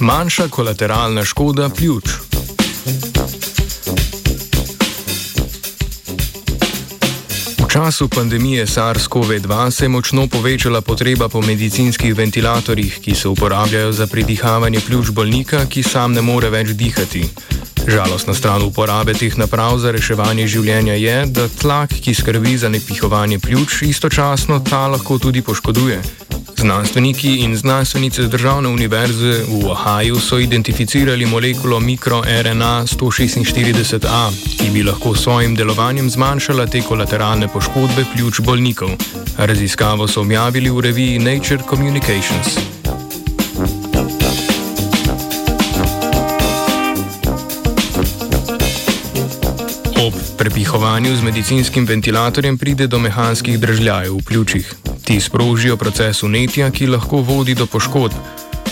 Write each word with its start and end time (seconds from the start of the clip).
Manjša 0.00 0.48
kolateralna 0.48 1.24
škoda 1.24 1.68
pljuč. 1.68 2.04
V 7.58 7.68
času 7.68 8.08
pandemije 8.08 8.66
SARS-CoV-2 8.66 9.70
se 9.70 9.84
je 9.84 9.88
močno 9.88 10.26
povečala 10.26 10.80
potreba 10.80 11.28
po 11.28 11.40
medicinskih 11.40 12.14
ventilatorjih, 12.14 12.98
ki 13.00 13.14
se 13.14 13.28
uporabljajo 13.28 13.92
za 13.92 14.06
pridihavanje 14.06 14.80
pljuč 14.86 15.10
bolnika, 15.10 15.66
ki 15.66 15.82
sam 15.82 16.12
ne 16.12 16.22
more 16.22 16.50
več 16.50 16.68
dihati. 16.68 17.28
Žalostna 17.86 18.34
stran 18.34 18.62
uporabe 18.62 19.14
teh 19.14 19.36
naprav 19.36 19.78
za 19.78 19.90
reševanje 19.90 20.46
življenja 20.46 20.94
je, 20.94 21.26
da 21.26 21.48
tlak, 21.48 21.90
ki 21.90 22.14
skrbi 22.14 22.58
za 22.58 22.68
nepihovanje 22.68 23.38
pljuč, 23.38 23.82
istočasno 23.82 24.60
ta 24.70 24.86
lahko 24.86 25.18
tudi 25.18 25.42
poškoduje. 25.42 26.27
Znanstveniki 26.58 27.36
in 27.36 27.56
znanstvenice 27.56 28.22
z 28.22 28.28
državne 28.28 28.68
univerze 28.68 29.44
v 29.48 29.70
Ohaju 29.70 30.20
so 30.20 30.38
identificirali 30.38 31.26
molekulo 31.26 31.80
mikroRNA 31.80 32.82
146A, 32.82 34.30
ki 34.58 34.70
bi 34.70 34.82
lahko 34.82 35.14
s 35.14 35.22
svojim 35.22 35.54
delovanjem 35.54 36.10
zmanjšala 36.10 36.66
te 36.66 36.82
kolateralne 36.82 37.48
poškodbe 37.48 38.04
pljuč 38.14 38.40
bolnikov. 38.40 38.90
Raziskavo 39.38 40.08
so 40.08 40.20
objavili 40.20 40.70
v 40.70 40.80
reviji 40.80 41.18
Nature 41.18 41.62
Communications. 41.70 42.58
Ob 50.06 50.14
prepihovanju 50.38 51.16
z 51.16 51.22
medicinskim 51.22 51.86
ventilatorjem 51.86 52.58
pride 52.58 52.86
do 52.86 52.98
mehanskih 52.98 53.60
držljajev 53.60 54.14
v 54.14 54.24
pljučih. 54.26 54.87
Ti 55.08 55.20
sprožijo 55.20 55.76
proces 55.76 56.22
unetja, 56.22 56.66
ki 56.70 56.86
lahko 56.86 57.22
vodi 57.24 57.54
do 57.54 57.66
poškodb. 57.66 58.12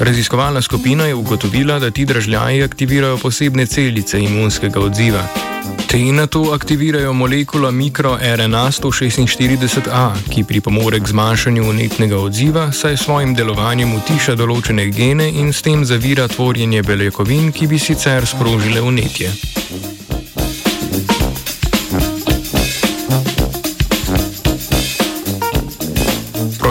Raziskovalna 0.00 0.62
skupina 0.62 1.04
je 1.04 1.14
ugotovila, 1.14 1.78
da 1.78 1.90
ti 1.90 2.04
držljaji 2.04 2.62
aktivirajo 2.62 3.18
posebne 3.18 3.66
celice 3.66 4.20
imunskega 4.20 4.80
odziva. 4.80 5.26
Te 5.86 5.98
na 5.98 6.26
to 6.26 6.42
aktivirajo 6.54 7.12
molekulo 7.12 7.70
mikroRNA 7.70 8.64
146A, 8.70 10.10
ki 10.30 10.44
pripomore 10.44 11.00
k 11.00 11.08
zmanjšanju 11.08 11.68
unetnega 11.68 12.16
odziva, 12.16 12.72
saj 12.72 12.96
svojim 12.96 13.34
delovanjem 13.34 13.92
utiša 13.94 14.34
določene 14.34 14.88
gene 14.88 15.28
in 15.28 15.52
s 15.52 15.60
tem 15.62 15.84
zavira 15.84 16.28
tvorjenje 16.32 16.82
beljakovin, 16.82 17.52
ki 17.52 17.66
bi 17.66 17.78
sicer 17.78 18.26
sprožile 18.26 18.80
unetje. 18.80 19.34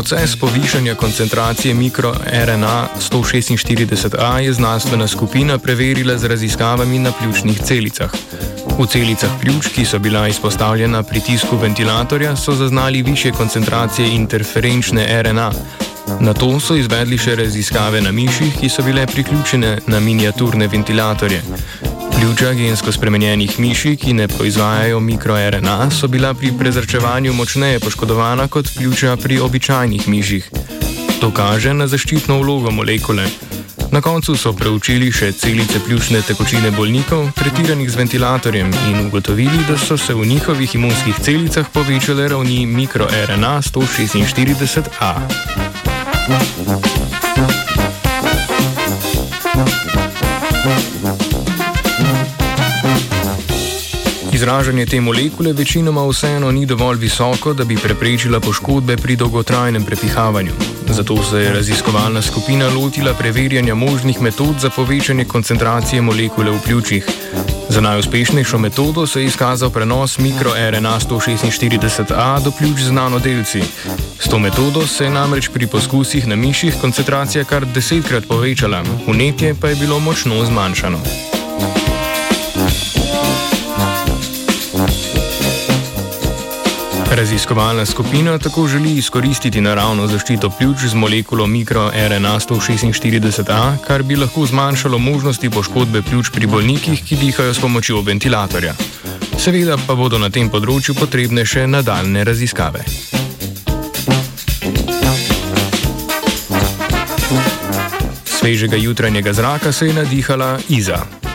Proces 0.00 0.36
povišanja 0.36 0.94
koncentracije 0.94 1.74
mikroRNA 1.74 2.88
146A 3.10 4.36
je 4.36 4.52
znanstvena 4.52 5.08
skupina 5.08 5.58
preverila 5.58 6.18
z 6.18 6.24
raziskavami 6.24 6.98
na 6.98 7.12
pljučnih 7.12 7.60
celicah. 7.62 8.10
V 8.78 8.86
celicah 8.86 9.30
pljuč, 9.40 9.68
ki 9.74 9.84
so 9.84 9.98
bila 9.98 10.28
izpostavljena 10.28 11.02
pritisku 11.02 11.56
ventilatorja, 11.56 12.36
so 12.36 12.52
zaznali 12.52 13.02
više 13.02 13.30
koncentracije 13.30 14.08
interferenčne 14.14 15.22
RNA. 15.22 15.52
Na 16.20 16.34
to 16.34 16.60
so 16.60 16.74
izvedli 16.76 17.18
še 17.18 17.36
raziskave 17.36 18.00
na 18.00 18.12
miših, 18.12 18.56
ki 18.60 18.68
so 18.68 18.82
bile 18.82 19.06
priključene 19.06 19.78
na 19.86 20.00
miniaturne 20.00 20.66
ventilatorje. 20.66 21.42
Pljuča 22.20 22.52
gensko 22.52 22.92
spremenjenih 22.92 23.60
miši, 23.60 23.96
ki 23.96 24.12
ne 24.12 24.28
proizvajajo 24.28 25.00
mikroRNA, 25.00 25.90
so 25.90 26.08
bila 26.08 26.34
pri 26.34 26.52
prezračevanju 26.58 27.32
močneje 27.32 27.80
poškodovana 27.80 28.48
kot 28.48 28.66
pljuča 28.76 29.16
pri 29.16 29.38
običajnih 29.38 30.08
miših. 30.08 30.50
To 31.20 31.30
kaže 31.30 31.72
na 31.74 31.86
zaščitno 31.86 32.38
vlogo 32.42 32.70
molekule. 32.70 33.24
Na 33.92 34.00
koncu 34.00 34.36
so 34.36 34.52
preučili 34.52 35.12
še 35.12 35.32
celice 35.32 35.80
pljučne 35.86 36.20
tekočine 36.22 36.70
bolnikov, 36.70 37.32
tretiranih 37.40 37.90
z 37.90 37.96
ventilatorjem, 37.96 38.70
in 38.90 39.06
ugotovili, 39.06 39.64
da 39.68 39.78
so 39.78 39.96
se 39.96 40.14
v 40.14 40.26
njihovih 40.26 40.74
imunskih 40.74 41.20
celicah 41.24 41.66
povečale 41.72 42.28
ravni 42.28 42.66
mikroRNA 42.66 43.62
146A. 43.62 45.14
Izražanje 54.40 54.86
te 54.86 55.00
molekule 55.00 55.52
večinoma 55.52 56.06
vseeno 56.08 56.50
ni 56.50 56.66
dovolj 56.66 56.96
visoko, 56.98 57.52
da 57.52 57.64
bi 57.64 57.76
preprečila 57.76 58.40
poškodbe 58.40 58.96
pri 58.96 59.16
dolgotrajnem 59.16 59.84
prepihavanju. 59.84 60.52
Zato 60.88 61.16
se 61.22 61.38
je 61.38 61.52
raziskovalna 61.52 62.22
skupina 62.22 62.68
lotila 62.68 63.12
preverjanja 63.14 63.74
možnih 63.74 64.22
metod 64.22 64.54
za 64.60 64.70
povečanje 64.70 65.24
koncentracije 65.24 66.02
molekule 66.02 66.50
v 66.50 66.60
pljučih. 66.64 67.06
Za 67.68 67.80
najuspešnejšo 67.80 68.58
metodo 68.58 69.06
se 69.06 69.20
je 69.20 69.26
izkazal 69.26 69.70
prenos 69.70 70.18
mikroRNA 70.18 71.00
146A 71.00 72.42
do 72.44 72.50
pljuč 72.58 72.80
z 72.80 72.92
nanodelci. 72.92 73.62
S 74.20 74.28
to 74.30 74.38
metodo 74.38 74.86
se 74.86 75.04
je 75.04 75.10
namreč 75.10 75.48
pri 75.48 75.66
poskusih 75.66 76.26
na 76.26 76.36
miših 76.36 76.80
koncentracija 76.80 77.44
kar 77.44 77.66
desetkrat 77.66 78.24
povečala, 78.28 78.82
unetje 79.06 79.54
pa 79.60 79.68
je 79.68 79.76
bilo 79.76 79.98
močno 79.98 80.44
zmanjšano. 80.44 81.39
Raziskovalna 87.10 87.86
skupina 87.86 88.38
tako 88.38 88.66
želi 88.68 88.92
izkoristiti 88.92 89.60
naravno 89.60 90.06
zaščito 90.06 90.50
pljuč 90.50 90.78
z 90.78 90.94
molekulo 90.94 91.46
mikroRNA 91.46 92.40
146A, 92.40 93.76
kar 93.86 94.02
bi 94.02 94.16
lahko 94.16 94.46
zmanjšalo 94.46 94.98
možnosti 94.98 95.50
poškodbe 95.50 96.02
pljuč 96.02 96.30
pri 96.30 96.46
bolnikih, 96.46 97.04
ki 97.04 97.16
dihajo 97.16 97.54
s 97.54 97.60
pomočjo 97.60 98.00
ventilatorja. 98.00 98.74
Seveda 99.38 99.78
pa 99.86 99.94
bodo 99.94 100.18
na 100.18 100.30
tem 100.30 100.50
področju 100.50 100.94
potrebne 100.94 101.44
še 101.46 101.66
nadaljne 101.66 102.24
raziskave. 102.24 102.84
Svežega 108.24 108.76
jutranjega 108.76 109.32
zraka 109.32 109.72
se 109.72 109.90
je 109.90 109.98
nadihala 109.98 110.58
Iza. 110.68 111.29